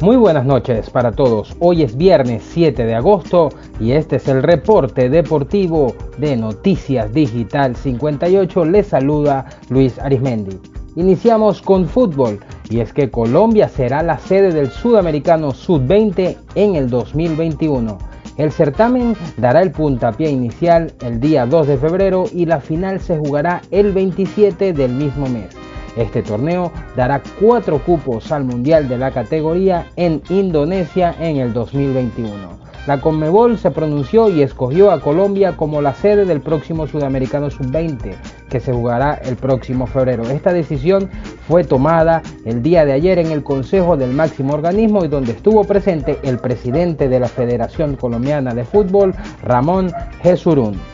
Muy 0.00 0.16
buenas 0.16 0.46
noches 0.46 0.88
para 0.88 1.12
todos. 1.12 1.54
Hoy 1.58 1.82
es 1.82 1.94
viernes 1.94 2.42
7 2.54 2.86
de 2.86 2.94
agosto 2.94 3.50
y 3.78 3.92
este 3.92 4.16
es 4.16 4.28
el 4.28 4.42
reporte 4.42 5.10
deportivo 5.10 5.94
de 6.16 6.38
Noticias 6.38 7.12
Digital 7.12 7.76
58. 7.76 8.64
Les 8.64 8.86
saluda 8.86 9.44
Luis 9.68 9.98
Arismendi. 9.98 10.58
Iniciamos 10.96 11.60
con 11.60 11.86
fútbol 11.86 12.40
y 12.70 12.80
es 12.80 12.94
que 12.94 13.10
Colombia 13.10 13.68
será 13.68 14.02
la 14.02 14.18
sede 14.18 14.54
del 14.54 14.70
Sudamericano 14.70 15.50
Sub-20 15.50 16.38
en 16.54 16.76
el 16.76 16.88
2021. 16.88 17.98
El 18.38 18.52
certamen 18.52 19.14
dará 19.36 19.60
el 19.60 19.70
puntapié 19.70 20.30
inicial 20.30 20.94
el 21.02 21.20
día 21.20 21.44
2 21.44 21.66
de 21.66 21.76
febrero 21.76 22.24
y 22.32 22.46
la 22.46 22.62
final 22.62 23.00
se 23.00 23.18
jugará 23.18 23.60
el 23.70 23.92
27 23.92 24.72
del 24.72 24.92
mismo 24.92 25.28
mes. 25.28 25.54
Este 25.96 26.22
torneo 26.22 26.72
dará 26.96 27.22
cuatro 27.40 27.78
cupos 27.78 28.30
al 28.32 28.44
Mundial 28.44 28.88
de 28.88 28.98
la 28.98 29.10
categoría 29.10 29.86
en 29.96 30.22
Indonesia 30.28 31.14
en 31.20 31.36
el 31.36 31.52
2021. 31.52 32.60
La 32.86 32.98
Conmebol 33.00 33.58
se 33.58 33.70
pronunció 33.70 34.30
y 34.30 34.42
escogió 34.42 34.90
a 34.90 35.00
Colombia 35.00 35.54
como 35.56 35.82
la 35.82 35.92
sede 35.92 36.24
del 36.24 36.40
próximo 36.40 36.86
Sudamericano 36.86 37.50
Sub-20, 37.50 38.14
que 38.48 38.58
se 38.58 38.72
jugará 38.72 39.14
el 39.22 39.36
próximo 39.36 39.86
febrero. 39.86 40.22
Esta 40.24 40.52
decisión 40.52 41.10
fue 41.46 41.62
tomada 41.62 42.22
el 42.46 42.62
día 42.62 42.86
de 42.86 42.92
ayer 42.92 43.18
en 43.18 43.32
el 43.32 43.44
Consejo 43.44 43.98
del 43.98 44.12
máximo 44.12 44.54
organismo 44.54 45.04
y 45.04 45.08
donde 45.08 45.32
estuvo 45.32 45.64
presente 45.64 46.18
el 46.22 46.38
presidente 46.38 47.08
de 47.08 47.20
la 47.20 47.28
Federación 47.28 47.96
Colombiana 47.96 48.54
de 48.54 48.64
Fútbol, 48.64 49.14
Ramón 49.42 49.92
Jesurún. 50.22 50.89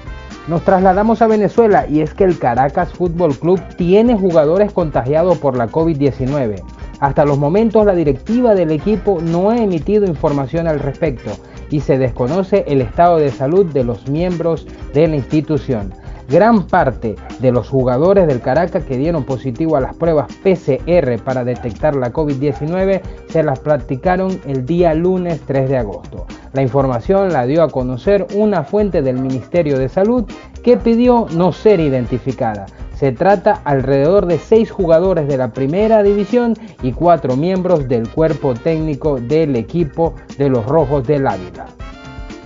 Nos 0.49 0.63
trasladamos 0.63 1.23
a 1.23 1.27
Venezuela 1.27 1.87
y 1.89 2.03
es 2.03 2.15
que 2.15 2.23
el 2.23 2.39
Caracas 2.39 2.93
Fútbol 2.93 3.37
Club 3.37 3.61
tiene 3.77 4.17
jugadores 4.17 4.73
contagiados 4.73 5.39
por 5.39 5.57
la 5.57 5.67
COVID-19. 5.67 6.63
Hasta 7.01 7.25
los 7.25 7.37
momentos 7.37 7.85
la 7.85 7.97
directiva 7.97 8.55
del 8.55 8.71
equipo 8.71 9.19
no 9.21 9.51
ha 9.51 9.59
emitido 9.59 10.07
información 10.07 10.69
al 10.69 10.79
respecto 10.79 11.33
y 11.69 11.81
se 11.81 11.99
desconoce 11.99 12.65
el 12.69 12.81
estado 12.81 13.17
de 13.17 13.33
salud 13.33 13.67
de 13.67 13.83
los 13.83 14.09
miembros 14.09 14.69
de 14.95 15.09
la 15.09 15.17
institución. 15.17 15.93
Gran 16.29 16.67
parte 16.67 17.15
de 17.39 17.53
los 17.53 17.69
jugadores 17.69 18.27
del 18.27 18.41
Caracas 18.41 18.83
que 18.85 18.99
dieron 18.99 19.23
positivo 19.23 19.77
a 19.77 19.81
las 19.81 19.95
pruebas 19.95 20.27
PCR 20.43 21.23
para 21.23 21.45
detectar 21.45 21.95
la 21.95 22.13
COVID-19 22.13 23.01
se 23.29 23.43
las 23.45 23.61
practicaron 23.61 24.41
el 24.45 24.67
día 24.67 24.93
lunes 24.95 25.41
3 25.47 25.69
de 25.69 25.77
agosto. 25.77 26.27
La 26.53 26.63
información 26.63 27.33
la 27.33 27.47
dio 27.47 27.63
a 27.63 27.71
conocer 27.71 28.27
una 28.35 28.65
fuente 28.65 29.03
del 29.03 29.21
Ministerio 29.21 29.79
de 29.79 29.89
Salud 29.89 30.25
que 30.65 30.77
pidió 30.77 31.27
no 31.33 31.53
ser 31.53 31.79
identificada. 31.79 32.67
Se 32.97 33.13
trata 33.13 33.61
alrededor 33.65 34.27
de 34.27 34.39
seis 34.39 34.71
jugadores 34.71 35.29
de 35.29 35.37
la 35.37 35.53
primera 35.53 36.03
división 36.03 36.55
y 36.83 36.93
cuatro 36.93 37.37
miembros 37.37 37.87
del 37.87 38.09
cuerpo 38.09 38.55
técnico 38.55 39.21
del 39.21 39.55
equipo 39.55 40.15
de 40.39 40.49
los 40.49 40.67
Rojos 40.67 41.07
del 41.07 41.27
Ávila. 41.29 41.67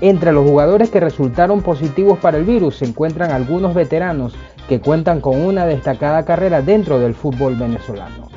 Entre 0.00 0.32
los 0.32 0.48
jugadores 0.48 0.90
que 0.90 1.00
resultaron 1.00 1.60
positivos 1.60 2.18
para 2.18 2.38
el 2.38 2.44
virus 2.44 2.76
se 2.76 2.86
encuentran 2.86 3.32
algunos 3.32 3.74
veteranos 3.74 4.34
que 4.68 4.80
cuentan 4.80 5.20
con 5.20 5.40
una 5.40 5.66
destacada 5.66 6.24
carrera 6.24 6.62
dentro 6.62 6.98
del 6.98 7.14
fútbol 7.14 7.56
venezolano. 7.56 8.28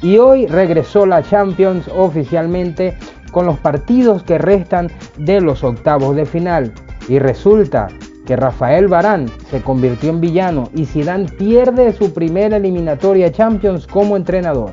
Y 0.00 0.18
hoy 0.18 0.46
regresó 0.46 1.06
la 1.06 1.22
Champions 1.22 1.88
oficialmente 1.96 2.96
con 3.32 3.46
los 3.46 3.58
partidos 3.58 4.22
que 4.22 4.38
restan 4.38 4.90
de 5.16 5.40
los 5.40 5.64
octavos 5.64 6.14
de 6.14 6.24
final. 6.24 6.72
Y 7.08 7.18
resulta 7.18 7.88
que 8.24 8.36
Rafael 8.36 8.86
Barán 8.86 9.26
se 9.50 9.60
convirtió 9.60 10.10
en 10.10 10.20
villano 10.20 10.68
y 10.74 10.84
Zidane 10.84 11.28
pierde 11.30 11.92
su 11.94 12.12
primera 12.12 12.58
eliminatoria 12.58 13.32
Champions 13.32 13.86
como 13.86 14.16
entrenador. 14.16 14.70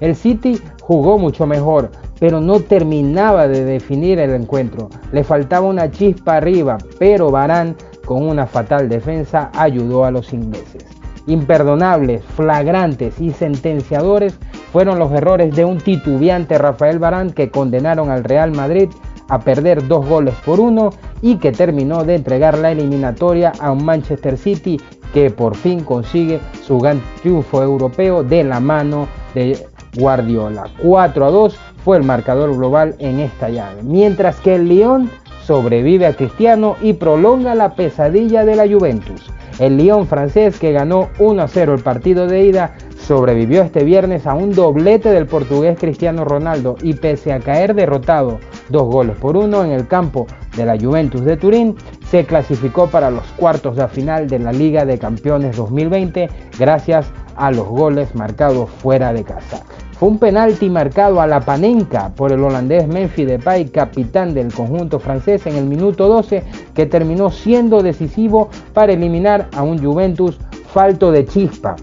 El 0.00 0.16
City 0.16 0.58
jugó 0.80 1.18
mucho 1.18 1.46
mejor, 1.46 1.90
pero 2.22 2.40
no 2.40 2.60
terminaba 2.60 3.48
de 3.48 3.64
definir 3.64 4.20
el 4.20 4.32
encuentro. 4.32 4.88
Le 5.10 5.24
faltaba 5.24 5.66
una 5.66 5.90
chispa 5.90 6.36
arriba, 6.36 6.78
pero 7.00 7.32
Barán, 7.32 7.74
con 8.04 8.22
una 8.22 8.46
fatal 8.46 8.88
defensa, 8.88 9.50
ayudó 9.56 10.04
a 10.04 10.12
los 10.12 10.32
ingleses. 10.32 10.86
Imperdonables, 11.26 12.22
flagrantes 12.36 13.20
y 13.20 13.32
sentenciadores 13.32 14.38
fueron 14.70 15.00
los 15.00 15.10
errores 15.10 15.52
de 15.56 15.64
un 15.64 15.78
titubeante 15.78 16.58
Rafael 16.58 17.00
Barán 17.00 17.32
que 17.32 17.50
condenaron 17.50 18.08
al 18.08 18.22
Real 18.22 18.52
Madrid 18.52 18.88
a 19.28 19.40
perder 19.40 19.88
dos 19.88 20.06
goles 20.06 20.36
por 20.44 20.60
uno 20.60 20.90
y 21.22 21.38
que 21.38 21.50
terminó 21.50 22.04
de 22.04 22.14
entregar 22.14 22.56
la 22.56 22.70
eliminatoria 22.70 23.50
a 23.58 23.72
un 23.72 23.84
Manchester 23.84 24.38
City 24.38 24.80
que 25.12 25.30
por 25.30 25.56
fin 25.56 25.82
consigue 25.82 26.38
su 26.64 26.78
gran 26.78 27.02
triunfo 27.20 27.64
europeo 27.64 28.22
de 28.22 28.44
la 28.44 28.60
mano 28.60 29.08
de 29.34 29.66
Guardiola. 29.96 30.70
4 30.80 31.26
a 31.26 31.30
2 31.30 31.58
fue 31.84 31.96
el 31.96 32.04
marcador 32.04 32.54
global 32.56 32.94
en 32.98 33.20
esta 33.20 33.48
llave. 33.48 33.82
Mientras 33.82 34.40
que 34.40 34.54
el 34.54 34.68
Lyon 34.68 35.10
sobrevive 35.44 36.06
a 36.06 36.14
Cristiano 36.14 36.76
y 36.80 36.94
prolonga 36.94 37.54
la 37.54 37.74
pesadilla 37.74 38.44
de 38.44 38.56
la 38.56 38.68
Juventus. 38.68 39.30
El 39.58 39.76
Lyon 39.76 40.06
francés 40.06 40.58
que 40.58 40.72
ganó 40.72 41.10
1 41.18 41.42
a 41.42 41.48
0 41.48 41.74
el 41.74 41.82
partido 41.82 42.26
de 42.26 42.44
ida 42.44 42.74
sobrevivió 43.06 43.62
este 43.62 43.84
viernes 43.84 44.26
a 44.26 44.34
un 44.34 44.54
doblete 44.54 45.10
del 45.10 45.26
portugués 45.26 45.76
Cristiano 45.78 46.24
Ronaldo 46.24 46.76
y 46.82 46.94
pese 46.94 47.32
a 47.32 47.40
caer 47.40 47.74
derrotado 47.74 48.38
dos 48.68 48.84
goles 48.84 49.16
por 49.16 49.36
uno 49.36 49.64
en 49.64 49.72
el 49.72 49.86
campo 49.86 50.26
de 50.56 50.64
la 50.64 50.78
Juventus 50.78 51.24
de 51.24 51.36
Turín, 51.36 51.76
se 52.10 52.24
clasificó 52.24 52.88
para 52.88 53.10
los 53.10 53.24
cuartos 53.36 53.76
de 53.76 53.88
final 53.88 54.28
de 54.28 54.38
la 54.38 54.52
Liga 54.52 54.84
de 54.84 54.98
Campeones 54.98 55.56
2020 55.56 56.28
gracias 56.58 57.06
a 57.36 57.50
los 57.50 57.66
goles 57.66 58.14
marcados 58.14 58.70
fuera 58.70 59.12
de 59.12 59.24
casa. 59.24 59.62
Un 60.02 60.18
penalti 60.18 60.68
marcado 60.68 61.20
a 61.20 61.28
la 61.28 61.38
panenca 61.38 62.10
por 62.16 62.32
el 62.32 62.42
holandés 62.42 62.88
Memphis 62.88 63.24
Depay, 63.24 63.66
capitán 63.66 64.34
del 64.34 64.52
conjunto 64.52 64.98
francés 64.98 65.46
en 65.46 65.54
el 65.54 65.64
minuto 65.64 66.08
12, 66.08 66.42
que 66.74 66.86
terminó 66.86 67.30
siendo 67.30 67.84
decisivo 67.84 68.48
para 68.74 68.94
eliminar 68.94 69.48
a 69.56 69.62
un 69.62 69.78
Juventus 69.78 70.40
falto 70.72 71.12
de 71.12 71.24
chispa 71.24 71.76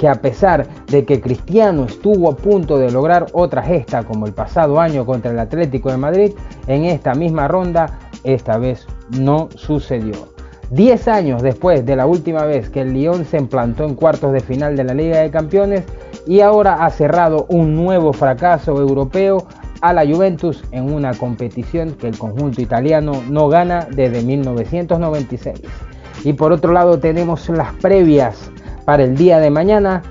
que 0.00 0.08
a 0.08 0.16
pesar 0.16 0.66
de 0.88 1.04
que 1.04 1.20
Cristiano 1.20 1.84
estuvo 1.84 2.28
a 2.28 2.36
punto 2.36 2.76
de 2.76 2.90
lograr 2.90 3.26
otra 3.32 3.62
gesta 3.62 4.02
como 4.02 4.26
el 4.26 4.32
pasado 4.32 4.80
año 4.80 5.06
contra 5.06 5.30
el 5.30 5.38
Atlético 5.38 5.92
de 5.92 5.96
Madrid, 5.96 6.32
en 6.66 6.86
esta 6.86 7.14
misma 7.14 7.46
ronda 7.46 8.00
esta 8.24 8.58
vez 8.58 8.84
no 9.16 9.48
sucedió. 9.54 10.28
Diez 10.70 11.08
años 11.08 11.40
después 11.40 11.86
de 11.86 11.96
la 11.96 12.04
última 12.04 12.44
vez 12.44 12.68
que 12.68 12.82
el 12.82 12.92
Lyon 12.92 13.24
se 13.24 13.38
implantó 13.38 13.84
en 13.84 13.94
cuartos 13.94 14.32
de 14.32 14.40
final 14.40 14.76
de 14.76 14.84
la 14.84 14.92
Liga 14.92 15.20
de 15.20 15.30
Campeones, 15.30 15.84
y 16.28 16.42
ahora 16.42 16.84
ha 16.84 16.90
cerrado 16.90 17.46
un 17.48 17.74
nuevo 17.74 18.12
fracaso 18.12 18.78
europeo 18.78 19.46
a 19.80 19.94
la 19.94 20.06
Juventus 20.06 20.62
en 20.72 20.92
una 20.92 21.14
competición 21.14 21.92
que 21.92 22.06
el 22.06 22.18
conjunto 22.18 22.60
italiano 22.60 23.22
no 23.30 23.48
gana 23.48 23.88
desde 23.90 24.22
1996. 24.22 25.58
Y 26.24 26.34
por 26.34 26.52
otro 26.52 26.72
lado 26.74 26.98
tenemos 26.98 27.48
las 27.48 27.72
previas 27.76 28.50
para 28.84 29.04
el 29.04 29.16
día 29.16 29.38
de 29.38 29.48
mañana 29.48 30.02